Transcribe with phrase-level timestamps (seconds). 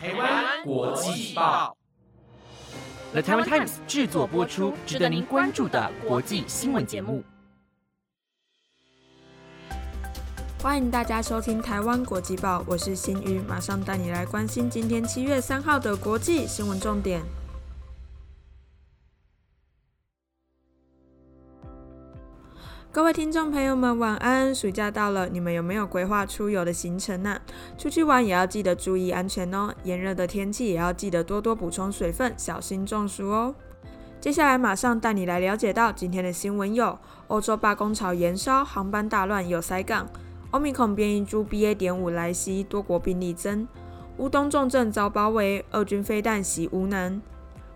[0.00, 1.76] 台湾国际报
[3.10, 7.24] ，The Taiwan Times 制作播出，值得您关注的国际新闻节目。
[10.62, 17.20] 欢迎大家收听台湾国际报，我是新宇，马上带你来关心今天七月三号的国际新闻重点。
[22.90, 24.52] 各位听众朋友们，晚安！
[24.52, 27.38] 暑假到了，你们有没有规划出游的行程呢？
[27.76, 29.74] 出去玩也要记得注意安全哦。
[29.84, 33.54] 炎热的天气也要记得多多补充水分，小心中暑哦。
[34.22, 40.06] 接下来马上带你来了解到今天的新闻有：欧洲罢工潮延烧，航班大乱有塞港；
[40.52, 41.74] 欧米孔变异株 BA.
[41.74, 43.66] 点五来袭，多国病例增；
[44.16, 47.20] 乌东重镇遭包围，俄军飞弹袭乌南。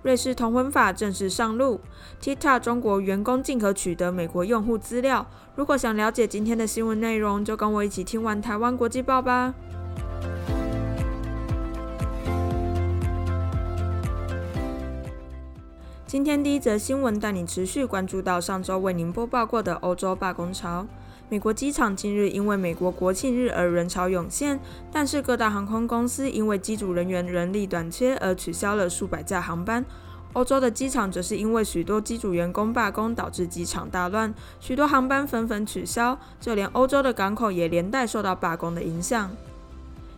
[0.03, 1.81] 瑞士同婚法正式上路
[2.21, 5.25] ，TikTok 中国员工竟可取得美国用户资料。
[5.55, 9.55] 如果想了解今天的新闻内容，就跟我一起听完台湾国际报吧。
[16.05, 20.85] 今天第一则新闻带你持续关注到上周为您播报过的欧洲罢工潮。
[21.33, 24.61] 美国机场近日因为美国国庆日而人潮涌现，
[24.93, 29.83] 但是各大航空公司因为机组人员人力短缺而取消了数百架航班。
[30.35, 39.31] 欧洲的机场则是因为许多机组员工罢工，导致机场大乱，许多航班纷纷取消，就连欧洲的港口也连带受到罢工的影响。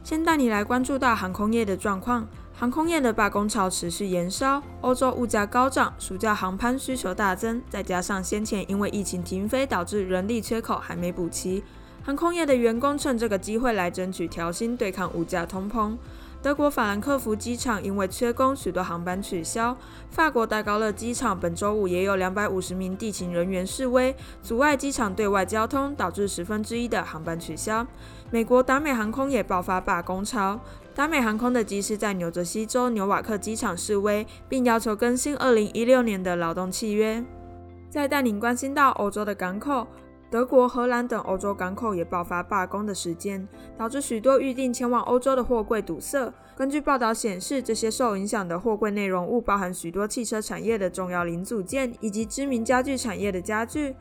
[0.03, 2.27] 先带你来关注到航空业的状况。
[2.57, 11.65] 航空业的罢工潮持续延烧，欧洲物价高涨，暑假航班需求大增，再加上先前因为疫情停飞导致人力缺口还没补齐，
[12.05, 15.97] 航空业的员工趁这个机会来争取调薪，对抗物价通膨。
[16.41, 19.75] 德国法兰克福机场因为缺工，许多航班取消。
[20.11, 27.87] 法国戴高乐机场本周五也有两百五十名地勤人员示威，阻碍机场对外交通，导致十分之一的航班取消。
[28.31, 30.61] 美国达美航空也爆发罢工潮，
[30.95, 37.25] 达美航空的机师在纽泽西州纽瓦克机场示威，并要求更新二零一六年的劳动契约。
[37.91, 39.87] 再带领关心到欧洲的港口。
[40.31, 43.47] 德国、荷兰等欧洲港口也爆发罢工的事件，
[43.77, 46.33] 导致许多预定前往欧洲的货柜堵塞。
[46.57, 53.95] 根据报道显示，这些受影响的货柜内容物包含许多汽车产业的重要零组件，以及知名家具产业的家具。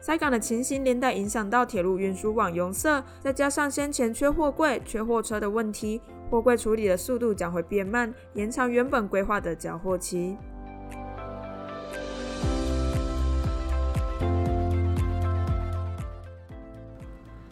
[0.00, 6.00] 塞港的情形连带影响到铁路运输网拥塞，再加上先前缺货柜、缺货车的问题，
[6.32, 10.34] 货柜处理的速度将会变慢，延长原本规划的缴货期。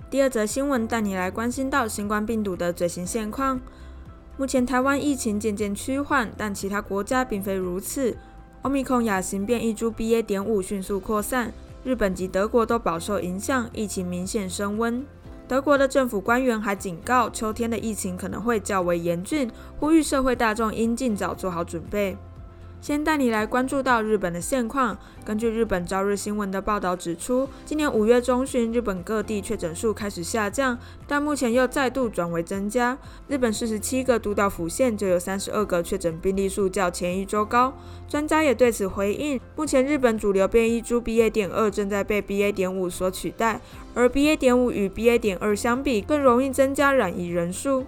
[0.09, 3.61] 第二则新闻带你来关心到新冠病毒的最新现况。
[4.39, 8.17] 目前台湾疫情渐渐趋缓，但其他国家并非如此。
[8.63, 10.23] 奥密克戎亚型变异株 BA.
[10.23, 11.53] 点五迅速扩散，
[11.85, 15.05] 日本及德国都饱受影响，疫情明显升温。
[15.51, 19.51] 德国的政府官员还警告，秋天的疫情可能会较为严峻，
[19.81, 22.17] 呼吁社会大众应尽早做好准备。
[22.81, 24.97] 先带你来关注到日本的现况。
[25.25, 32.97] 根据日本朝日新闻的报道指出，今年五月中旬，日本各地确诊数开始下降，但目前又再度转为增加。
[33.29, 37.75] 日本四十七个都道府县就有三十二个确诊病例数较前一周高。
[38.09, 41.29] 专家也对此回应，目前日本主流变异株 BA.
[41.29, 42.51] 点二正在被 BA.
[42.51, 43.61] 点五所取代，
[43.95, 44.35] 而 BA.
[44.35, 45.19] 点五与 BA.
[45.19, 47.85] 点二相比，更容易增加染疫人数。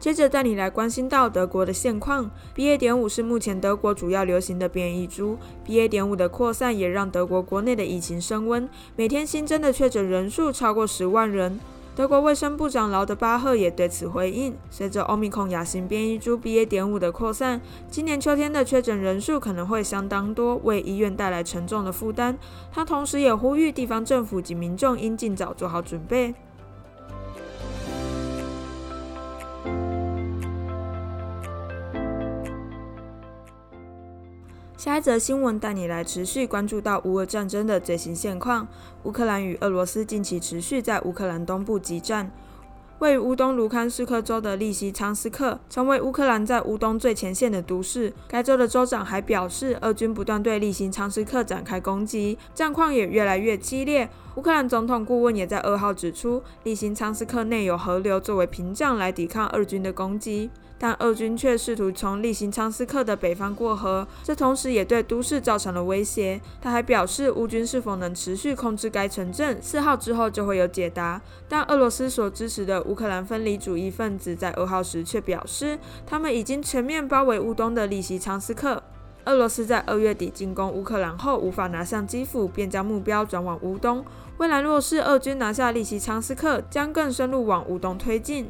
[0.00, 2.30] 接着带你来关心到德国的现况。
[2.56, 2.78] BA.
[2.78, 5.86] 点五是目前德国主要流行的变异株，BA.
[5.86, 8.66] 点五的扩散也让德国国内的疫情升温，
[8.96, 11.60] 每天新增的确诊人数超过十万人。
[11.94, 16.64] 德国卫生部长劳德巴赫也对此回应：随着欧米孔亚型变异株 BA.
[16.64, 17.60] 点五的扩散，
[17.90, 22.38] 今年秋天的确诊人数可能会相当多，为医院带来沉重的负担。
[22.72, 26.34] 他同时也呼吁地方政府及民众应尽早做好准备。
[34.80, 38.66] 下一则新闻带你来持续关注到乌俄战争的最新现况。
[39.02, 42.32] 乌克兰与俄罗斯近期持续在乌克兰东部激战。
[43.00, 48.10] 位于乌东卢堪斯克州的利西昌斯克成为乌克兰在乌东最前线的都市。
[48.26, 54.08] 该州的州长还表示，俄军不断对利西昌斯克展开攻击，战况也越来越激烈。
[54.36, 60.50] 乌克兰总统顾问也在二号指出，利西昌斯克内有河流作为屏障来抵抗俄军的攻击。
[60.82, 66.40] 但俄军却试图从利辛昌斯克的北方过河，这同时也对都市造成了威胁。
[66.58, 71.20] 他还表示，乌军是否能持续控制该城镇，四号之后就会有解答。
[71.46, 78.82] 但俄罗斯所支持的乌克兰分离主义分子在二号时却表示，他们已经全面包围乌东的利西昌斯克。
[79.26, 84.02] 俄罗斯在二月底进攻乌克兰后，无法拿下基辅，便将目标转往乌东。
[84.38, 88.48] 未来若是俄军拿下利西昌斯克，将更深入往乌东推进。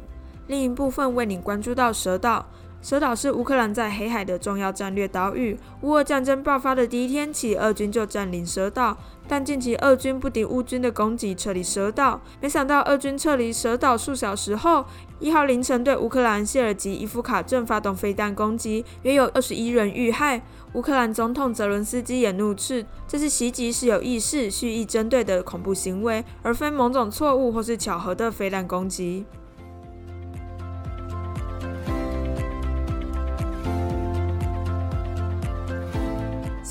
[0.51, 2.45] 另一部分为你关注到蛇岛，
[2.81, 5.57] 蛇岛是乌克兰在黑海的重要战略岛屿。
[5.79, 8.97] 乌俄战争爆发的第一天起，俄军就占领蛇岛，
[9.29, 12.19] 但近期俄军不敌乌军的攻击，撤离蛇岛。
[12.41, 14.83] 没想到，俄军撤离蛇岛数小时后，
[15.21, 20.41] 一号凌晨对乌克兰谢尔吉伊夫卡镇发动飞弹攻击，约有二十一人遇害。
[20.73, 29.25] 乌克兰总统泽伦斯基也怒斥，这次袭击是有意识、蓄意针对的恐怖行为，而非某种错误或是巧合的飞弹攻击。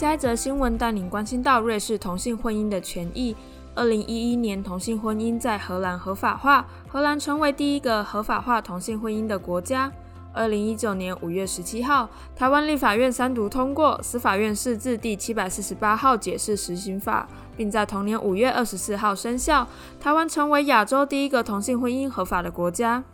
[0.00, 3.37] 下一则新闻带领关心到瑞士同性婚姻的权益。
[3.75, 9.93] 二零一一年，同性婚姻在荷兰合法化，荷兰成为第一个合法化同性婚姻的国家。
[10.32, 19.69] 二零一九年五月十七号，台湾立法院三读通过司法院释字第七百四十八号解释实行法，并在同年五月二十四号生效。
[20.00, 23.05] 台湾成为亚洲第一个同性婚姻合法的国家。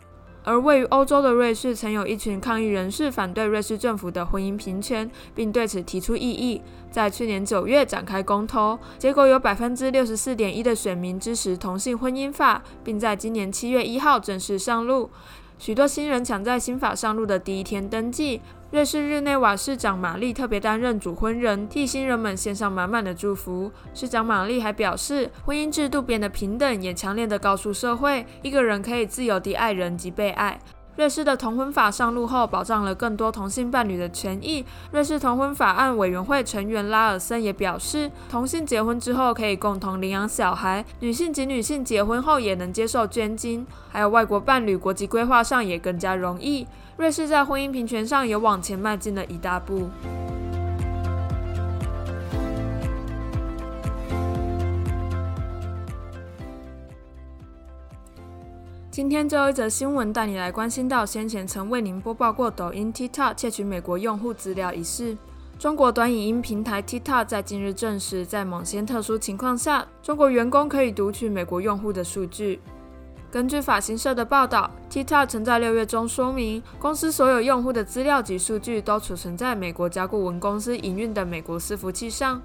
[0.47, 6.61] 而位于欧洲的瑞士，曾有一群抗议人士反对瑞士政府的婚姻平权，并对此提出异议。
[6.89, 15.09] 在去年九月展开公投，结果有百分之六十四点一的选民支持同性婚姻法，并在今年七月一号正式上路。
[15.59, 18.39] 许多新人抢在新法上路的第一天登记。
[18.69, 23.71] 瑞士日内瓦市长玛丽特别担任主婚人，替新人们献上满满的祝福。
[23.93, 30.59] 市长玛丽还表示，婚姻制度变得平等，也强烈的告诉社会，一个人可以自由地爱人及被爱。
[30.97, 34.65] 瑞士的同婚法上路后，保障了更多同性伴侣的权益。
[34.91, 46.65] 瑞士同婚法案委员会成员拉尔森也表示，同性结婚之后可以共同领养小孩，女性及女性结婚后也能接受捐精，还有外国伴侣国籍规划上也更加容易。
[46.97, 49.87] 瑞士在婚姻平权上也往前迈进了一大步。
[58.97, 65.15] 今天最后一则新闻带你来关心到先前曾为您播报过抖音 TikTok 窃取美国用户资料一事。
[65.59, 72.59] 中国短影音平台 TikTok 在近日证实，在某些特殊情况下，中国员工可以读取美国用户的数据。
[73.29, 82.41] 根据法新社的报道，TikTok 曾在六月中说明，公司所有用户的资料及数据都储存在美国甲骨文公司营运的美国伺服器上。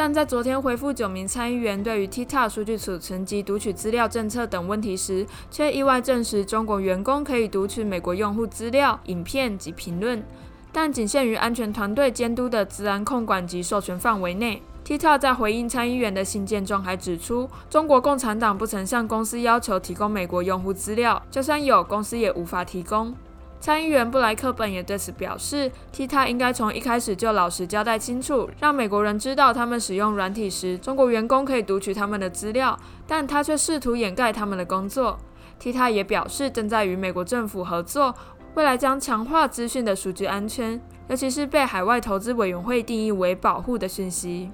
[0.00, 10.22] 但在昨天回复九名参议员对于 TikTok 数据储存及读取资料政策等问题时，却意外证实中国员工可以读取美国用户资料、影片及评论，
[10.70, 14.62] 但仅限于安全团队监督的治安控管及授权范围内。
[14.84, 23.12] TikTok 在回应参议员的信件中还指出，中国共产党不曾向公司要求提供美国用户资料，就算有，公司也无法提供。
[23.60, 35.18] 参议员布莱克本也对此表示 tita 应该从一开始就老实交代清楚，让美国人知道他们使用软体时，中国员工可以读取他们的资料，但他却试图掩盖他们的工作。
[35.60, 38.14] Tita 也表示，正在与美国政府合作，
[38.54, 44.50] 未来将强化资讯的数据安全，尤其是被海外投资委员会定义为保护的讯息。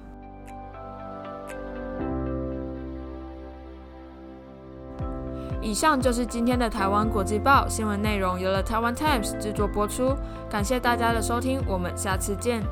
[5.75, 10.15] 以上就是今天的台湾国际报新闻内容，由了台湾 Times 制作播出，
[10.49, 12.63] 感谢大家的收听，我们下次见。